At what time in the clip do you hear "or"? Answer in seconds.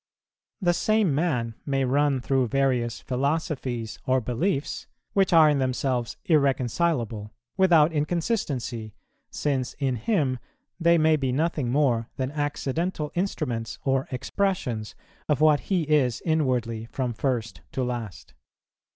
4.07-4.19, 13.85-14.07